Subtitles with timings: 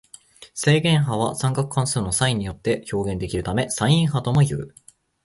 [0.55, 4.73] 正弦波は三角関数のサインによって表現できるためサイン波ともいう。